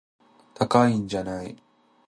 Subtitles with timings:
[0.55, 1.55] 高いんじゃない